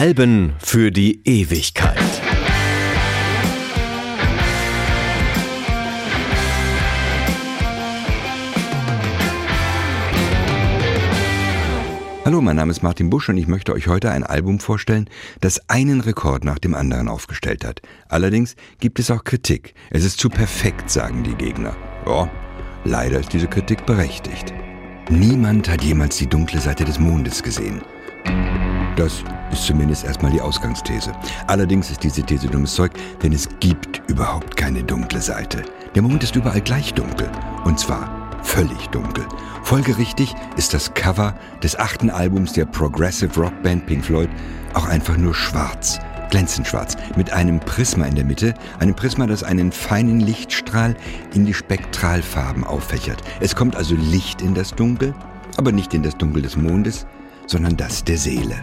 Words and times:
Alben 0.00 0.54
für 0.60 0.90
die 0.90 1.20
Ewigkeit. 1.26 1.98
Hallo, 12.24 12.40
mein 12.40 12.56
Name 12.56 12.70
ist 12.70 12.82
Martin 12.82 13.10
Busch 13.10 13.28
und 13.28 13.36
ich 13.36 13.46
möchte 13.46 13.74
euch 13.74 13.88
heute 13.88 14.10
ein 14.10 14.24
Album 14.24 14.58
vorstellen, 14.58 15.06
das 15.42 15.68
einen 15.68 16.00
Rekord 16.00 16.46
nach 16.46 16.58
dem 16.58 16.74
anderen 16.74 17.08
aufgestellt 17.08 17.66
hat. 17.66 17.82
Allerdings 18.08 18.56
gibt 18.78 19.00
es 19.00 19.10
auch 19.10 19.22
Kritik. 19.22 19.74
Es 19.90 20.06
ist 20.06 20.18
zu 20.18 20.30
perfekt, 20.30 20.88
sagen 20.88 21.24
die 21.24 21.34
Gegner. 21.34 21.76
Ja, 22.06 22.30
leider 22.84 23.20
ist 23.20 23.34
diese 23.34 23.48
Kritik 23.48 23.84
berechtigt. 23.84 24.54
Niemand 25.10 25.68
hat 25.68 25.84
jemals 25.84 26.16
die 26.16 26.26
dunkle 26.26 26.58
Seite 26.62 26.86
des 26.86 26.98
Mondes 26.98 27.42
gesehen. 27.42 27.82
Das 28.96 29.24
ist 29.52 29.64
zumindest 29.64 30.04
erstmal 30.04 30.32
die 30.32 30.40
Ausgangsthese. 30.40 31.12
Allerdings 31.46 31.90
ist 31.90 32.02
diese 32.02 32.22
These 32.22 32.48
dummes 32.48 32.74
Zeug, 32.74 32.92
denn 33.22 33.32
es 33.32 33.48
gibt 33.60 34.02
überhaupt 34.08 34.56
keine 34.56 34.82
dunkle 34.82 35.20
Seite. 35.20 35.62
Der 35.94 36.02
Mond 36.02 36.22
ist 36.22 36.36
überall 36.36 36.60
gleich 36.60 36.94
dunkel. 36.94 37.30
Und 37.64 37.78
zwar 37.78 38.30
völlig 38.42 38.88
dunkel. 38.88 39.24
Folgerichtig 39.62 40.34
ist 40.56 40.74
das 40.74 40.92
Cover 40.94 41.34
des 41.62 41.78
achten 41.78 42.10
Albums 42.10 42.52
der 42.52 42.64
Progressive 42.64 43.38
Rockband 43.40 43.86
Pink 43.86 44.04
Floyd 44.04 44.28
auch 44.74 44.86
einfach 44.86 45.16
nur 45.16 45.34
schwarz, 45.34 45.98
glänzend 46.30 46.66
schwarz, 46.66 46.96
mit 47.16 47.32
einem 47.32 47.60
Prisma 47.60 48.06
in 48.06 48.14
der 48.14 48.24
Mitte, 48.24 48.54
einem 48.78 48.94
Prisma, 48.94 49.26
das 49.26 49.42
einen 49.42 49.72
feinen 49.72 50.20
Lichtstrahl 50.20 50.96
in 51.34 51.44
die 51.44 51.54
Spektralfarben 51.54 52.64
auffächert. 52.64 53.22
Es 53.40 53.54
kommt 53.54 53.76
also 53.76 53.94
Licht 53.94 54.42
in 54.42 54.54
das 54.54 54.74
Dunkel, 54.74 55.14
aber 55.56 55.72
nicht 55.72 55.92
in 55.94 56.02
das 56.02 56.16
Dunkel 56.16 56.42
des 56.42 56.56
Mondes, 56.56 57.06
sondern 57.50 57.76
das 57.76 58.04
der 58.04 58.16
Seele. 58.16 58.62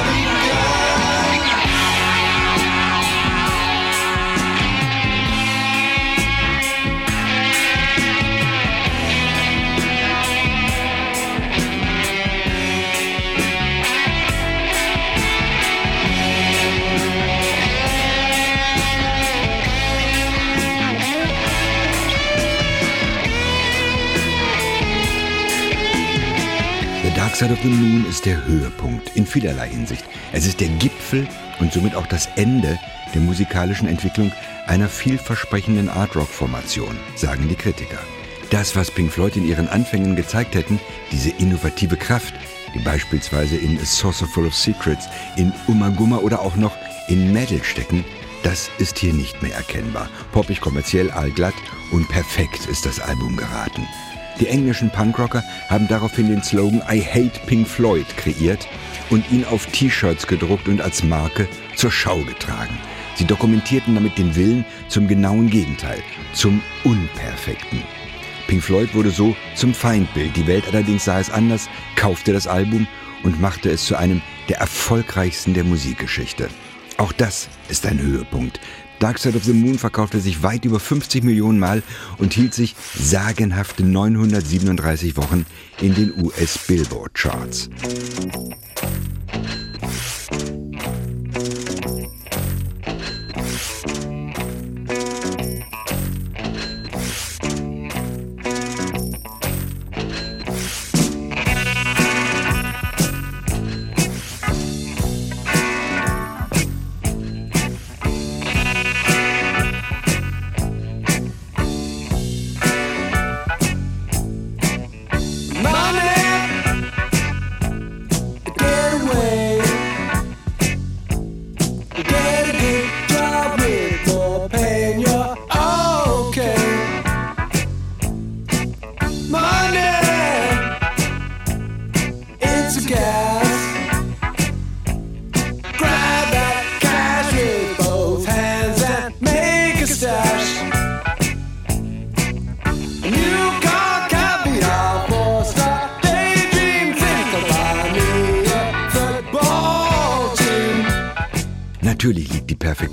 Side 27.41 27.53
of 27.53 27.61
the 27.63 27.69
Moon 27.69 28.05
ist 28.07 28.27
der 28.27 28.45
Höhepunkt 28.45 29.15
in 29.15 29.25
vielerlei 29.25 29.67
Hinsicht. 29.67 30.05
Es 30.31 30.45
ist 30.45 30.59
der 30.59 30.67
Gipfel 30.67 31.27
und 31.59 31.73
somit 31.73 31.95
auch 31.95 32.05
das 32.05 32.29
Ende 32.35 32.77
der 33.15 33.21
musikalischen 33.21 33.87
Entwicklung 33.87 34.31
einer 34.67 34.87
vielversprechenden 34.87 35.89
Art 35.89 36.15
Rock 36.15 36.27
Formation, 36.27 36.95
sagen 37.15 37.47
die 37.49 37.55
Kritiker. 37.55 37.97
Das, 38.51 38.75
was 38.75 38.91
Pink 38.91 39.11
Floyd 39.11 39.37
in 39.37 39.47
ihren 39.47 39.67
Anfängen 39.67 40.15
gezeigt 40.15 40.53
hätten, 40.53 40.79
diese 41.11 41.31
innovative 41.31 41.97
Kraft, 41.97 42.35
die 42.75 42.79
beispielsweise 42.83 43.57
in 43.57 43.79
A 43.79 43.85
Saucer 43.85 44.27
Full 44.27 44.45
of 44.45 44.53
Secrets, 44.53 45.07
in 45.35 45.51
Umaguma 45.65 46.17
oder 46.17 46.43
auch 46.43 46.57
noch 46.57 46.75
in 47.07 47.33
Metal 47.33 47.63
stecken, 47.63 48.05
das 48.43 48.69
ist 48.77 48.99
hier 48.99 49.13
nicht 49.13 49.41
mehr 49.41 49.55
erkennbar. 49.55 50.11
Poppig, 50.31 50.61
kommerziell, 50.61 51.09
allglatt 51.09 51.55
und 51.89 52.07
perfekt 52.07 52.67
ist 52.67 52.85
das 52.85 52.99
Album 52.99 53.35
geraten. 53.35 53.87
Die 54.41 54.47
englischen 54.47 54.89
Punkrocker 54.89 55.43
haben 55.69 55.87
daraufhin 55.87 56.27
den 56.27 56.41
Slogan 56.41 56.81
I 56.91 56.99
Hate 56.99 57.39
Pink 57.45 57.67
Floyd 57.67 58.07
kreiert 58.17 58.67
und 59.11 59.31
ihn 59.31 59.45
auf 59.45 59.67
T-Shirts 59.67 60.25
gedruckt 60.25 60.67
und 60.67 60.81
als 60.81 61.03
Marke 61.03 61.47
zur 61.75 61.91
Schau 61.91 62.17
getragen. 62.23 62.75
Sie 63.15 63.25
dokumentierten 63.25 63.93
damit 63.93 64.17
den 64.17 64.35
Willen 64.35 64.65
zum 64.87 65.07
genauen 65.07 65.47
Gegenteil, 65.51 65.99
zum 66.33 66.59
Unperfekten. 66.83 67.83
Pink 68.47 68.63
Floyd 68.63 68.95
wurde 68.95 69.11
so 69.11 69.35
zum 69.53 69.75
Feindbild. 69.75 70.35
Die 70.35 70.47
Welt 70.47 70.65
allerdings 70.67 71.05
sah 71.05 71.19
es 71.19 71.29
anders, 71.29 71.69
kaufte 71.95 72.33
das 72.33 72.47
Album 72.47 72.87
und 73.21 73.39
machte 73.39 73.69
es 73.69 73.85
zu 73.85 73.95
einem 73.95 74.23
der 74.49 74.57
erfolgreichsten 74.57 75.53
der 75.53 75.65
Musikgeschichte. 75.65 76.49
Auch 76.97 77.11
das 77.11 77.47
ist 77.69 77.85
ein 77.85 77.99
Höhepunkt. 77.99 78.59
Dark 79.01 79.17
Side 79.17 79.35
of 79.35 79.43
the 79.43 79.53
Moon 79.53 79.79
verkaufte 79.79 80.19
sich 80.19 80.43
weit 80.43 80.63
über 80.63 80.79
50 80.79 81.23
Millionen 81.23 81.57
Mal 81.57 81.81
und 82.19 82.33
hielt 82.33 82.53
sich 82.53 82.75
sagenhafte 82.95 83.83
937 83.83 85.17
Wochen 85.17 85.47
in 85.81 85.95
den 85.95 86.13
US 86.23 86.59
Billboard 86.67 87.11
Charts. 87.15 87.67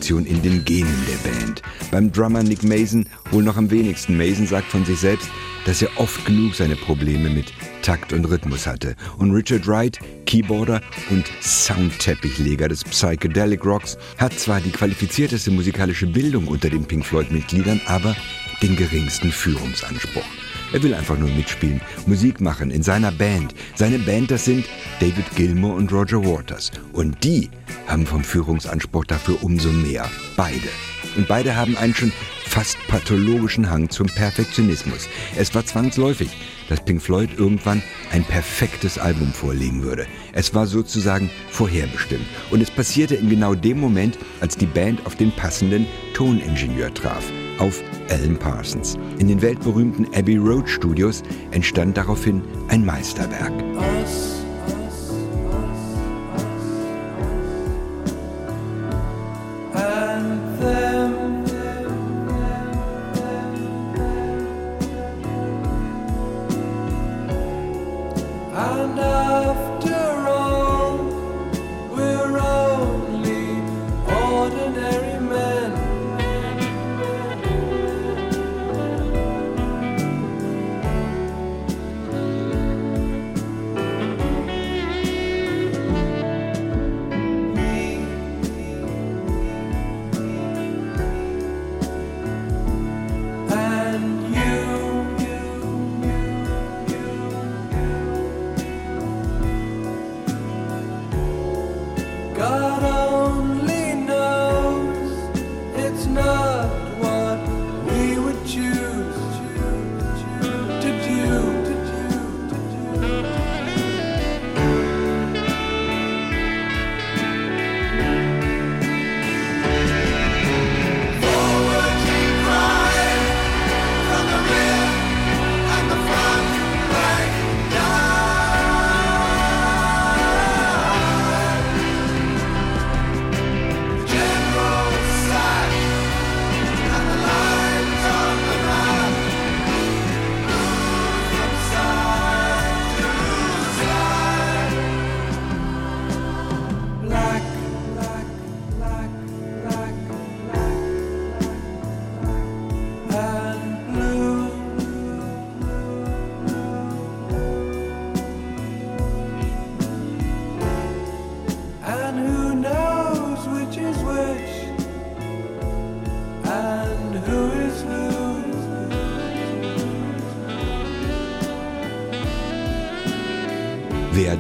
Perfektion 0.09 0.25
in 0.25 0.43
den 0.43 0.65
Genen 0.65 1.05
der 1.07 1.31
Band. 1.31 1.63
Beim 1.91 2.11
Drummer 2.11 2.43
Nick 2.43 2.63
Mason 2.63 3.07
wohl 3.31 3.43
noch 3.43 3.57
am 3.59 3.71
wenigsten. 3.71 4.17
Mason 4.17 4.47
sagt 4.47 4.69
von 4.69 4.85
sich 4.85 4.99
selbst, 4.99 5.29
dass 5.67 5.83
er 5.83 5.91
oft 5.97 6.25
genug 6.25 6.55
seine 6.55 6.77
Probleme 6.77 7.29
mit 7.29 7.53
Takt 7.83 8.15
und 8.15 8.25
Rhythmus 8.25 8.67
hatte. 8.67 8.97
Und 9.19 9.33
Richard 9.33 9.67
Wright, 9.67 9.99
Keyboarder 10.25 10.81
und 11.11 11.27
Soundteppichleger 11.43 12.69
des 12.69 12.85
Psychedelic 12.85 13.65
Rocks, 13.67 13.99
hat 14.17 14.33
zwar 14.33 14.61
die 14.61 14.71
qualifizierteste 14.71 15.51
musikalische 15.51 16.07
Bildung 16.07 16.49
unter 16.49 16.71
den 16.71 16.85
Pink 16.87 17.05
Floyd-Mitgliedern, 17.05 17.81
aber 17.87 18.17
den 18.63 18.77
geringsten 18.77 19.31
Führungsanspruch. 19.31 20.25
Er 20.73 20.83
will 20.83 20.93
einfach 20.93 21.19
nur 21.19 21.31
mitspielen, 21.31 21.81
Musik 22.07 22.41
machen 22.41 22.71
in 22.71 22.83
seiner 22.83 23.11
Band. 23.11 23.55
Seine 23.75 23.99
Band, 23.99 24.31
das 24.31 24.45
sind 24.45 24.67
David 25.01 25.25
Gilmour 25.35 25.75
und 25.75 25.91
Roger 25.93 26.23
Waters. 26.25 26.71
Und 26.93 27.25
die 27.25 27.49
haben 27.87 28.07
vom 28.07 28.23
Führungsanspruch 28.23 29.07
dafür 29.07 29.43
umso 29.43 29.71
mehr. 29.71 30.09
Beide. 30.37 30.69
Und 31.17 31.27
beide 31.27 31.57
haben 31.57 31.77
einen 31.77 31.95
schon 31.95 32.13
fast 32.45 32.77
pathologischen 32.89 33.71
Hang 33.71 33.89
zum 33.89 34.09
Perfektionismus. 34.09 35.09
Es 35.37 35.55
war 35.55 35.65
zwangsläufig, 35.65 36.29
dass 36.69 36.85
Pink 36.85 37.01
Floyd 37.01 37.31
irgendwann 37.37 37.83
ein 38.13 38.25
perfektes 38.25 38.99
Album 38.99 39.33
vorlegen 39.33 39.83
würde. 39.83 40.07
Es 40.33 40.55
war 40.55 40.67
sozusagen 40.67 41.31
vorherbestimmt. 41.51 42.27
Und 42.51 42.61
es 42.61 42.71
passierte 42.71 43.15
in 43.15 43.31
genau 43.31 43.55
dem 43.55 43.81
Moment, 43.81 44.19
als 44.41 44.57
die 44.57 44.67
Band 44.67 45.05
auf 45.07 45.17
den 45.17 45.33
passenden 45.33 45.87
Toningenieur 46.15 46.93
traf, 46.93 47.25
auf 47.59 47.83
Alan 48.11 48.37
Parsons. 48.39 48.97
In 49.19 49.29
den 49.29 49.41
weltberühmten 49.43 50.07
Abbey 50.15 50.37
Road 50.37 50.69
Studios 50.69 51.23
entstand 51.51 51.97
daraufhin 51.97 52.43
ein 52.69 52.85
Meisterwerk. 52.85 53.53
Wer 69.81 69.98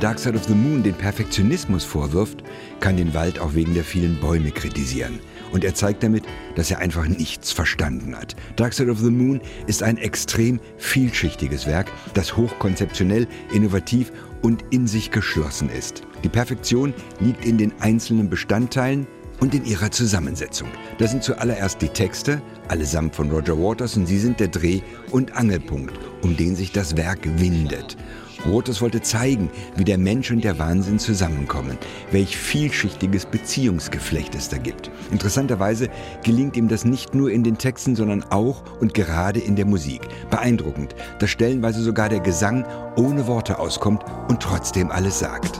Dark 0.00 0.20
Side 0.20 0.36
of 0.36 0.44
the 0.44 0.54
Moon 0.54 0.82
den 0.84 0.94
Perfektionismus 0.94 1.82
vorwirft, 1.82 2.44
kann 2.78 2.96
den 2.96 3.14
Wald 3.14 3.40
auch 3.40 3.54
wegen 3.54 3.74
der 3.74 3.82
vielen 3.82 4.20
Bäume 4.20 4.52
kritisieren. 4.52 5.18
Und 5.50 5.64
er 5.64 5.74
zeigt 5.74 6.04
damit, 6.04 6.24
dass 6.54 6.70
er 6.70 6.78
einfach 6.78 7.08
nichts 7.08 7.50
verstanden 7.50 8.14
hat. 8.14 8.36
Dark 8.54 8.74
Side 8.74 8.92
of 8.92 9.00
the 9.00 9.10
Moon 9.10 9.40
ist 9.66 9.82
ein 9.82 9.96
extrem 9.96 10.60
vielschichtiges 10.76 11.66
Werk, 11.66 11.90
das 12.14 12.36
hochkonzeptionell, 12.36 13.26
innovativ 13.52 14.12
und 14.40 14.64
in 14.70 14.86
sich 14.86 15.10
geschlossen 15.10 15.68
ist. 15.68 16.02
Die 16.22 16.28
Perfektion 16.28 16.94
liegt 17.18 17.44
in 17.44 17.58
den 17.58 17.72
einzelnen 17.80 18.30
Bestandteilen 18.30 19.06
und 19.40 19.54
in 19.54 19.64
ihrer 19.64 19.90
Zusammensetzung. 19.90 20.68
Das 20.98 21.10
sind 21.10 21.24
zuallererst 21.24 21.82
die 21.82 21.88
Texte, 21.88 22.40
allesamt 22.68 23.16
von 23.16 23.30
Roger 23.30 23.58
Waters, 23.58 23.96
und 23.96 24.06
sie 24.06 24.18
sind 24.18 24.38
der 24.38 24.48
Dreh- 24.48 24.82
und 25.10 25.34
Angelpunkt, 25.34 25.98
um 26.22 26.36
den 26.36 26.54
sich 26.54 26.70
das 26.70 26.96
Werk 26.96 27.20
windet. 27.40 27.96
Rothers 28.46 28.80
wollte 28.80 29.02
zeigen, 29.02 29.50
wie 29.76 29.84
der 29.84 29.98
Mensch 29.98 30.30
und 30.30 30.44
der 30.44 30.58
Wahnsinn 30.58 30.98
zusammenkommen, 30.98 31.78
welch 32.10 32.36
vielschichtiges 32.36 33.26
Beziehungsgeflecht 33.26 34.34
es 34.34 34.48
da 34.48 34.58
gibt. 34.58 34.90
Interessanterweise 35.10 35.88
gelingt 36.24 36.56
ihm 36.56 36.68
das 36.68 36.84
nicht 36.84 37.14
nur 37.14 37.30
in 37.30 37.44
den 37.44 37.58
Texten, 37.58 37.96
sondern 37.96 38.24
auch 38.30 38.62
und 38.80 38.94
gerade 38.94 39.40
in 39.40 39.56
der 39.56 39.66
Musik. 39.66 40.02
Beeindruckend, 40.30 40.94
dass 41.18 41.30
stellenweise 41.30 41.82
sogar 41.82 42.08
der 42.08 42.20
Gesang 42.20 42.64
ohne 42.96 43.26
Worte 43.26 43.58
auskommt 43.58 44.04
und 44.28 44.40
trotzdem 44.40 44.90
alles 44.90 45.18
sagt. 45.18 45.58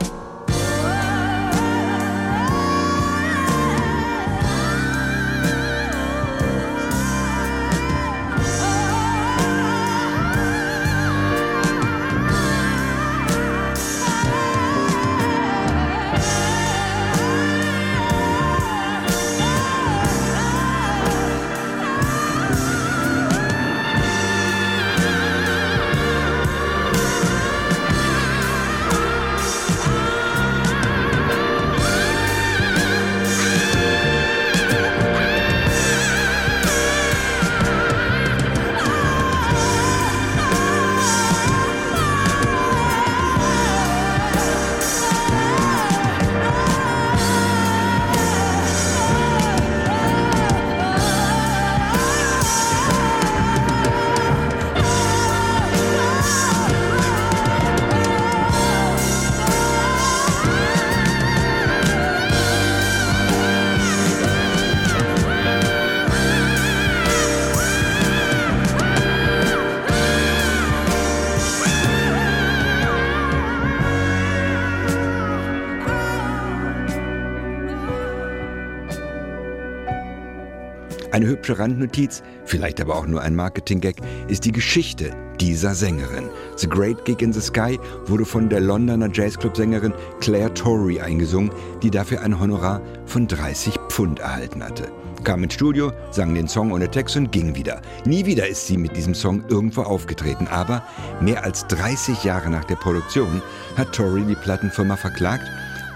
Eine 81.18 81.26
hübsche 81.26 81.58
Randnotiz, 81.58 82.22
vielleicht 82.44 82.80
aber 82.80 82.94
auch 82.94 83.08
nur 83.08 83.22
ein 83.22 83.34
Marketing-Gag, 83.34 83.96
ist 84.28 84.44
die 84.44 84.52
Geschichte 84.52 85.10
dieser 85.40 85.74
Sängerin. 85.74 86.28
The 86.54 86.68
Great 86.68 87.04
Gig 87.06 87.22
in 87.22 87.32
the 87.32 87.40
Sky 87.40 87.76
wurde 88.06 88.24
von 88.24 88.48
der 88.48 88.60
Londoner 88.60 89.10
Jazzclub-Sängerin 89.12 89.92
Claire 90.20 90.54
Torrey 90.54 91.00
eingesungen, 91.00 91.50
die 91.82 91.90
dafür 91.90 92.20
ein 92.20 92.38
Honorar 92.38 92.80
von 93.06 93.26
30 93.26 93.74
Pfund 93.88 94.20
erhalten 94.20 94.62
hatte. 94.62 94.92
kam 95.24 95.42
ins 95.42 95.54
Studio, 95.54 95.90
sang 96.12 96.36
den 96.36 96.46
Song 96.46 96.70
ohne 96.70 96.88
Text 96.88 97.16
und 97.16 97.32
ging 97.32 97.56
wieder. 97.56 97.82
Nie 98.04 98.24
wieder 98.24 98.46
ist 98.46 98.68
sie 98.68 98.76
mit 98.76 98.96
diesem 98.96 99.16
Song 99.16 99.42
irgendwo 99.48 99.82
aufgetreten, 99.82 100.46
aber 100.46 100.84
mehr 101.20 101.42
als 101.42 101.66
30 101.66 102.22
Jahre 102.22 102.48
nach 102.48 102.64
der 102.64 102.76
Produktion 102.76 103.42
hat 103.76 103.92
Tori 103.92 104.22
die 104.22 104.36
Plattenfirma 104.36 104.94
verklagt 104.94 105.42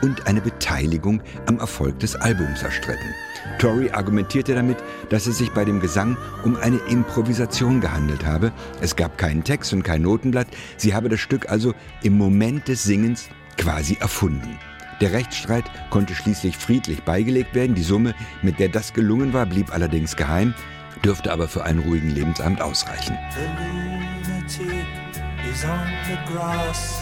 und 0.02 0.26
eine 0.26 0.40
Beteiligung 0.40 1.22
am 1.46 1.58
Erfolg 1.58 1.98
des 2.00 2.14
Albums 2.16 2.62
erstritten. 2.62 3.14
Tori 3.58 3.90
argumentierte 3.90 4.54
damit, 4.54 4.76
dass 5.08 5.26
es 5.26 5.38
sich 5.38 5.50
bei 5.52 5.64
dem 5.64 5.80
Gesang 5.80 6.16
um 6.44 6.56
eine 6.56 6.78
Improvisation 6.88 7.80
gehandelt 7.80 8.26
habe. 8.26 8.52
Es 8.80 8.94
gab 8.96 9.16
keinen 9.16 9.44
Text 9.44 9.72
und 9.72 9.82
kein 9.82 10.02
Notenblatt. 10.02 10.48
Sie 10.76 10.94
habe 10.94 11.08
das 11.08 11.20
Stück 11.20 11.48
also 11.48 11.74
im 12.02 12.18
Moment 12.18 12.68
des 12.68 12.82
Singens 12.82 13.28
quasi 13.56 13.96
erfunden. 14.00 14.58
Der 15.00 15.12
Rechtsstreit 15.12 15.64
konnte 15.90 16.14
schließlich 16.14 16.56
friedlich 16.56 17.02
beigelegt 17.02 17.54
werden. 17.54 17.74
Die 17.74 17.82
Summe, 17.82 18.14
mit 18.42 18.60
der 18.60 18.68
das 18.68 18.92
gelungen 18.92 19.32
war, 19.32 19.46
blieb 19.46 19.72
allerdings 19.72 20.16
geheim, 20.16 20.54
dürfte 21.04 21.32
aber 21.32 21.48
für 21.48 21.64
einen 21.64 21.80
ruhigen 21.80 22.10
Lebensabend 22.10 22.60
ausreichen. 22.60 23.18
The 25.54 27.01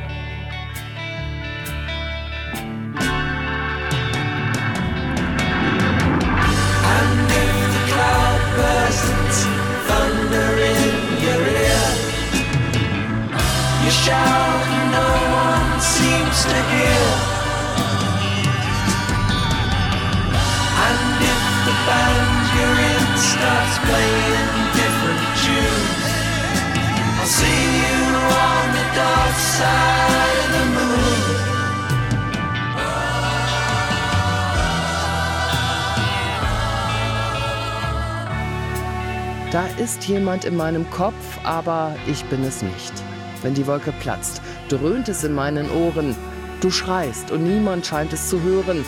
Da 39.51 39.65
ist 39.77 40.05
jemand 40.05 40.45
in 40.45 40.55
meinem 40.55 40.89
Kopf, 40.89 41.13
aber 41.43 41.93
ich 42.07 42.23
bin 42.25 42.41
es 42.45 42.61
nicht. 42.61 42.93
Wenn 43.41 43.53
die 43.53 43.67
Wolke 43.67 43.91
platzt, 43.91 44.41
dröhnt 44.69 45.09
es 45.09 45.25
in 45.25 45.33
meinen 45.33 45.69
Ohren. 45.71 46.15
Du 46.61 46.71
schreist 46.71 47.31
und 47.31 47.43
niemand 47.43 47.85
scheint 47.85 48.13
es 48.13 48.29
zu 48.29 48.41
hören. 48.41 48.85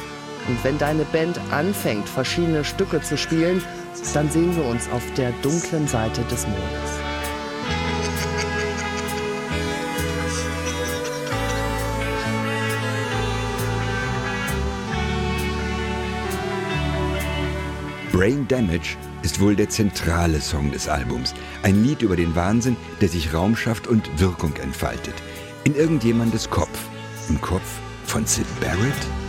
Und 0.48 0.64
wenn 0.64 0.78
deine 0.78 1.04
Band 1.04 1.38
anfängt, 1.52 2.08
verschiedene 2.08 2.64
Stücke 2.64 3.02
zu 3.02 3.18
spielen, 3.18 3.62
dann 4.14 4.30
sehen 4.32 4.56
wir 4.56 4.64
uns 4.64 4.90
auf 4.92 5.04
der 5.18 5.34
dunklen 5.42 5.86
Seite 5.86 6.22
des 6.24 6.48
Mondes. 6.48 7.03
Brain 18.14 18.48
Damage 18.48 18.96
ist 19.24 19.40
wohl 19.40 19.56
der 19.56 19.70
zentrale 19.70 20.40
Song 20.40 20.72
des 20.72 20.88
Albums. 20.88 21.34
Ein 21.64 21.84
Lied 21.84 22.04
über 22.04 22.16
den 22.16 22.36
Wahnsinn, 22.36 22.78
der 23.02 23.10
sich 23.10 23.34
Raum 23.34 23.56
schafft 23.56 23.88
und 23.88 24.08
Wirkung 24.20 24.56
entfaltet. 24.58 25.16
In 25.64 25.74
irgendjemandes 25.74 26.48
Kopf. 26.48 26.80
Im 27.28 27.42
Kopf 27.42 27.80
von 28.06 28.24
Sid 28.28 28.46
Barrett? 28.62 29.23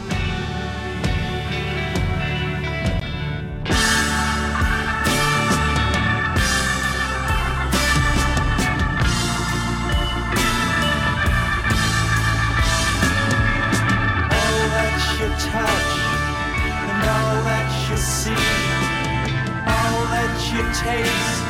you 20.54 20.62
taste 20.70 21.46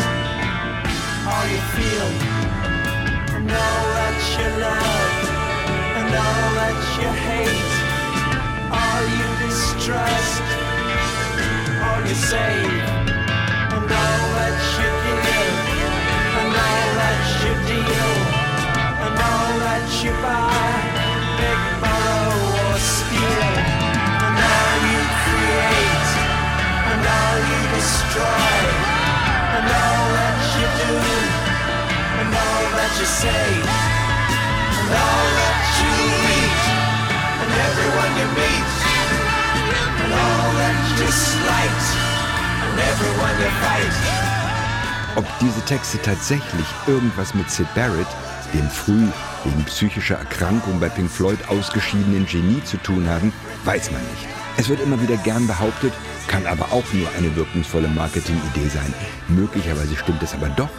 all 1.28 1.46
you 1.52 1.62
feel. 1.76 2.10
And 3.36 3.50
all 3.50 3.86
that 3.98 4.16
you 4.36 4.48
love 4.64 5.12
and 5.98 6.08
all 6.24 6.48
that 6.60 6.78
you 6.96 7.08
hate. 7.28 7.72
All 8.80 9.02
you 9.18 9.28
distrust 9.44 10.44
all 11.84 12.00
you 12.08 12.16
save. 12.16 12.80
And 13.76 13.88
all 14.00 14.24
that 14.38 14.56
you 14.78 14.90
give 15.28 15.58
and 16.40 16.52
all 16.64 16.88
that 17.00 17.22
you 17.44 17.52
deal. 17.68 18.12
And 19.04 19.16
all 19.28 19.54
that 19.66 19.84
you 20.02 20.12
buy 20.24 20.84
big 21.36 21.60
buy 21.82 21.93
diese 45.64 45.76
Texte 45.76 45.98
tatsächlich 46.02 46.66
irgendwas 46.86 47.34
mit 47.34 47.50
Sid 47.50 47.66
Barrett, 47.74 48.06
dem 48.52 48.68
früh 48.68 49.06
wegen 49.44 49.64
psychischer 49.64 50.16
Erkrankung 50.16 50.78
bei 50.80 50.88
Pink 50.88 51.10
Floyd 51.10 51.38
ausgeschiedenen 51.48 52.26
Genie 52.26 52.62
zu 52.64 52.76
tun 52.78 53.08
haben, 53.08 53.32
weiß 53.64 53.90
man 53.90 54.00
nicht. 54.02 54.28
Es 54.56 54.68
wird 54.68 54.80
immer 54.80 55.00
wieder 55.00 55.16
gern 55.18 55.46
behauptet, 55.46 55.92
kann 56.28 56.46
aber 56.46 56.64
auch 56.72 56.84
nur 56.92 57.08
eine 57.16 57.34
wirkungsvolle 57.36 57.88
Marketingidee 57.88 58.68
sein. 58.68 58.92
Möglicherweise 59.28 59.96
stimmt 59.96 60.22
es 60.22 60.34
aber 60.34 60.48
doch, 60.50 60.70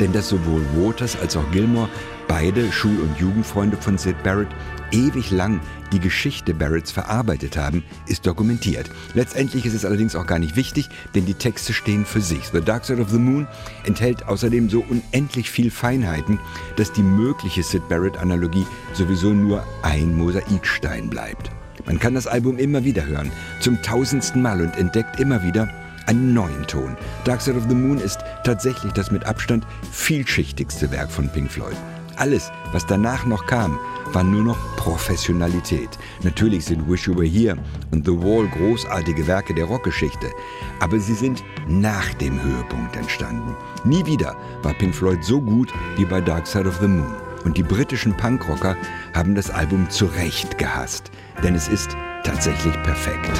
denn 0.00 0.12
dass 0.12 0.28
sowohl 0.28 0.62
Waters 0.76 1.16
als 1.20 1.36
auch 1.36 1.50
Gilmore, 1.50 1.88
beide 2.28 2.72
Schul- 2.72 3.00
und 3.00 3.18
Jugendfreunde 3.18 3.76
von 3.76 3.98
Sid 3.98 4.22
Barrett, 4.22 4.48
ewig 4.90 5.30
lang 5.30 5.60
die 5.92 6.00
Geschichte 6.00 6.54
Barretts 6.54 6.90
verarbeitet 6.90 7.56
haben, 7.56 7.84
ist 8.06 8.26
dokumentiert. 8.26 8.90
Letztendlich 9.14 9.66
ist 9.66 9.74
es 9.74 9.84
allerdings 9.84 10.16
auch 10.16 10.26
gar 10.26 10.38
nicht 10.38 10.56
wichtig, 10.56 10.88
denn 11.14 11.26
die 11.26 11.34
Texte 11.34 11.72
stehen 11.72 12.04
für 12.04 12.20
sich. 12.20 12.48
The 12.52 12.60
Dark 12.60 12.84
Side 12.84 13.00
of 13.00 13.10
the 13.10 13.18
Moon 13.18 13.46
enthält 13.84 14.26
außerdem 14.26 14.70
so 14.70 14.84
unendlich 14.88 15.50
viel 15.50 15.70
Feinheiten, 15.70 16.38
dass 16.76 16.92
die 16.92 17.02
mögliche 17.02 17.62
Sid 17.62 17.88
Barrett-Analogie 17.88 18.66
sowieso 18.92 19.30
nur 19.30 19.64
ein 19.82 20.16
Mosaikstein 20.16 21.10
bleibt. 21.10 21.50
Man 21.86 21.98
kann 21.98 22.14
das 22.14 22.26
Album 22.26 22.58
immer 22.58 22.84
wieder 22.84 23.04
hören, 23.04 23.30
zum 23.60 23.80
tausendsten 23.82 24.40
Mal 24.42 24.60
und 24.60 24.76
entdeckt 24.76 25.20
immer 25.20 25.42
wieder 25.42 25.68
einen 26.06 26.34
neuen 26.34 26.66
Ton. 26.66 26.96
Dark 27.24 27.40
Side 27.40 27.56
of 27.56 27.64
the 27.68 27.74
Moon 27.74 27.98
ist 27.98 28.18
tatsächlich 28.44 28.92
das 28.92 29.10
mit 29.10 29.24
Abstand 29.24 29.66
vielschichtigste 29.90 30.90
Werk 30.90 31.10
von 31.10 31.28
Pink 31.28 31.50
Floyd. 31.50 31.76
Alles, 32.16 32.50
was 32.72 32.86
danach 32.86 33.26
noch 33.26 33.46
kam, 33.46 33.78
war 34.12 34.22
nur 34.22 34.44
noch 34.44 34.76
Professionalität. 34.76 35.88
Natürlich 36.22 36.66
sind 36.66 36.88
Wish 36.88 37.08
You 37.08 37.16
Were 37.16 37.26
Here 37.26 37.56
und 37.90 38.06
The 38.06 38.12
Wall 38.12 38.46
großartige 38.48 39.26
Werke 39.26 39.54
der 39.54 39.64
Rockgeschichte, 39.64 40.30
aber 40.78 40.98
sie 41.00 41.14
sind 41.14 41.42
nach 41.66 42.14
dem 42.14 42.40
Höhepunkt 42.40 42.96
entstanden. 42.96 43.56
Nie 43.84 44.06
wieder 44.06 44.36
war 44.62 44.74
Pink 44.74 44.94
Floyd 44.94 45.24
so 45.24 45.40
gut 45.40 45.72
wie 45.96 46.04
bei 46.04 46.20
Dark 46.20 46.46
Side 46.46 46.68
of 46.68 46.78
the 46.80 46.86
Moon. 46.86 47.23
Und 47.44 47.56
die 47.56 47.62
britischen 47.62 48.16
Punkrocker 48.16 48.76
haben 49.14 49.34
das 49.34 49.50
Album 49.50 49.90
zu 49.90 50.06
Recht 50.06 50.58
gehasst, 50.58 51.10
denn 51.42 51.54
es 51.54 51.68
ist 51.68 51.96
tatsächlich 52.24 52.74
perfekt. 52.82 53.30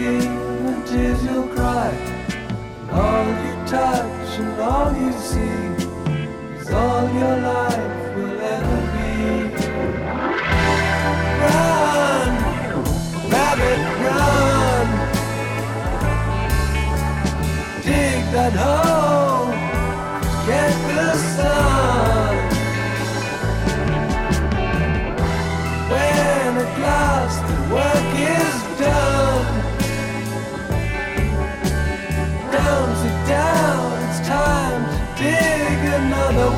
game 0.00 0.66
and 0.66 0.86
tears 0.86 1.22
you'll 1.24 1.48
cry. 1.48 1.90
And 2.80 2.90
all 2.90 3.26
you 3.44 3.54
touch 3.66 4.30
and 4.42 4.60
all 4.60 4.90
you 5.02 5.12
see 5.28 5.60
is 6.58 6.70
all 6.70 7.04
your 7.20 7.36
life 7.50 8.16
will 8.16 8.40
ever 8.56 8.80
be. 8.94 9.12
Run, 11.42 12.30
rabbit, 13.34 13.80
run. 14.04 14.86
Dig 17.86 18.22
that 18.34 18.54
hole, 18.62 19.50
get 20.46 20.72
the 20.88 21.06
sun. 21.34 21.69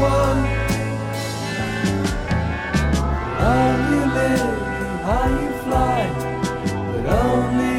one. 0.03 0.43
How 3.39 3.69
you 3.91 4.03
live 4.21 4.59
and 4.83 4.97
how 5.07 5.27
you 5.41 5.51
fly, 5.65 6.01
but 6.93 7.05
only 7.25 7.77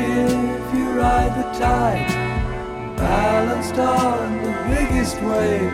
if 0.55 0.67
you 0.75 0.85
ride 1.03 1.33
the 1.39 1.47
tide. 1.59 2.11
Balanced 2.97 3.77
on 3.77 4.41
the 4.45 4.53
biggest 4.71 5.15
wave, 5.29 5.73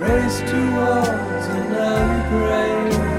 race 0.00 0.40
towards 0.40 1.46
another 1.60 2.20
grave. 2.30 3.11